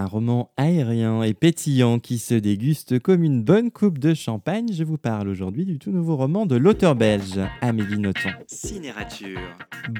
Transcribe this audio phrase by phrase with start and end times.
[0.00, 4.68] Un roman aérien et pétillant qui se déguste comme une bonne coupe de champagne.
[4.72, 8.30] Je vous parle aujourd'hui du tout nouveau roman de l'auteur belge Amélie Nothomb.
[8.46, 9.38] Cinérature.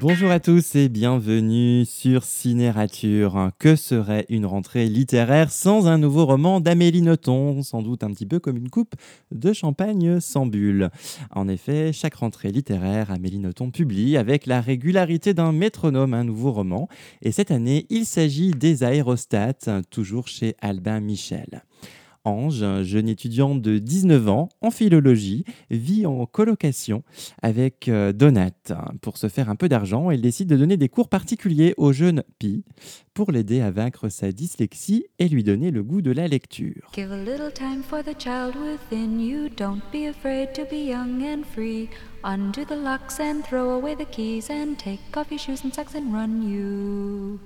[0.01, 3.51] Bonjour à tous et bienvenue sur Cinérature.
[3.59, 7.61] Que serait une rentrée littéraire sans un nouveau roman d'Amélie Nothomb?
[7.61, 8.95] Sans doute un petit peu comme une coupe
[9.31, 10.89] de champagne sans bulle.
[11.29, 16.51] En effet, chaque rentrée littéraire, Amélie Nothomb publie avec la régularité d'un métronome un nouveau
[16.51, 16.87] roman.
[17.21, 19.53] Et cette année, il s'agit des aérostats
[19.91, 21.63] toujours chez Albin Michel.
[22.23, 27.03] Ange, jeune étudiante de 19 ans en philologie, vit en colocation
[27.41, 28.51] avec euh, Donat.
[29.01, 32.23] Pour se faire un peu d'argent, elle décide de donner des cours particuliers au jeune
[32.37, 32.63] Pi
[33.13, 36.91] pour l'aider à vaincre sa dyslexie et lui donner le goût de la lecture.
[36.93, 39.49] Give a little time for the child within you.
[39.57, 41.89] Don't be afraid to be young and free.
[42.23, 45.95] Undo the locks and throw away the keys and take off your shoes and socks
[45.95, 47.39] and run you.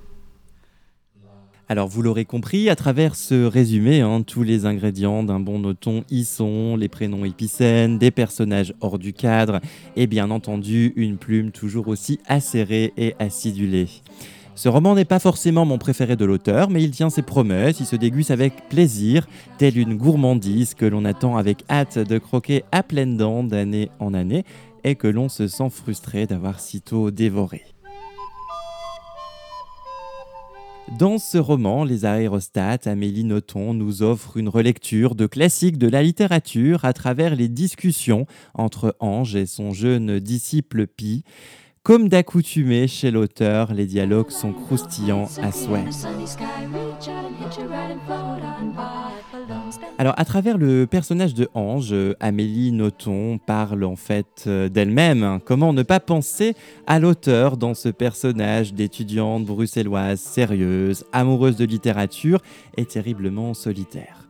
[1.68, 6.04] Alors vous l'aurez compris, à travers ce résumé, hein, tous les ingrédients d'un bon noton
[6.12, 9.60] y sont, les prénoms épicènes, des personnages hors du cadre,
[9.96, 13.88] et bien entendu une plume toujours aussi acérée et acidulée.
[14.54, 17.88] Ce roman n'est pas forcément mon préféré de l'auteur, mais il tient ses promesses, il
[17.88, 22.84] se déguste avec plaisir, telle une gourmandise que l'on attend avec hâte de croquer à
[22.84, 24.46] pleines dents d'année en année,
[24.84, 27.64] et que l'on se sent frustré d'avoir sitôt dévoré.
[30.98, 36.02] Dans ce roman, Les aérostats, Amélie Nothomb nous offre une relecture de classiques de la
[36.02, 41.26] littérature à travers les discussions entre Ange et son jeune disciple Pi.
[41.86, 45.86] Comme d'accoutumé chez l'auteur, les dialogues sont croustillants à souhait.
[50.00, 55.40] Alors, à travers le personnage de Ange, Amélie Nothomb parle en fait euh, d'elle-même.
[55.46, 56.56] Comment ne pas penser
[56.88, 62.42] à l'auteur dans ce personnage d'étudiante bruxelloise sérieuse, amoureuse de littérature
[62.78, 64.26] et terriblement solitaire?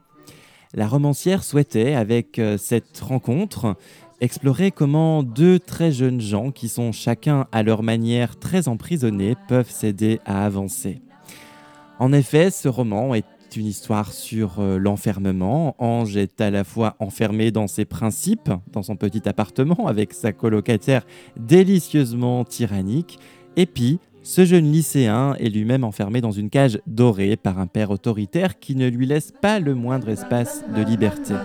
[0.74, 3.78] La romancière souhaitait, avec euh, cette rencontre,
[4.22, 9.70] explorer comment deux très jeunes gens, qui sont chacun à leur manière très emprisonnés, peuvent
[9.70, 11.02] s'aider à avancer.
[12.00, 13.26] En effet, ce roman est
[13.56, 15.76] une histoire sur euh, l'enfermement.
[15.80, 20.34] Ange est à la fois enfermé dans ses principes, dans son petit appartement, avec sa
[20.34, 21.06] colocataire
[21.38, 23.20] délicieusement tyrannique,
[23.56, 27.92] et puis ce jeune lycéen est lui-même enfermé dans une cage dorée par un père
[27.92, 31.36] autoritaire qui ne lui laisse pas le moindre espace de liberté.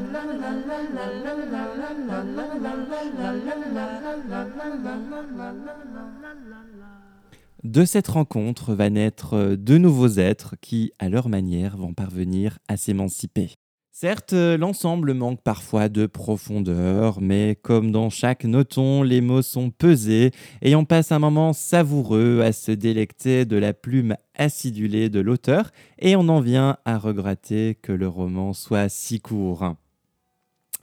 [7.62, 12.76] De cette rencontre va naître deux nouveaux êtres qui, à leur manière, vont parvenir à
[12.76, 13.54] s'émanciper.
[13.92, 20.30] Certes, l'ensemble manque parfois de profondeur, mais comme dans chaque noton, les mots sont pesés
[20.62, 25.70] et on passe un moment savoureux à se délecter de la plume acidulée de l'auteur
[25.98, 29.74] et on en vient à regretter que le roman soit si court.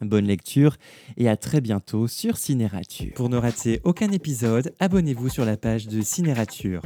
[0.01, 0.75] Bonne lecture
[1.17, 3.13] et à très bientôt sur Cinérature.
[3.15, 6.81] Pour ne rater aucun épisode, abonnez-vous sur la page de Cinérature.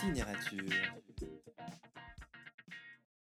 [0.00, 1.03] Cinérature.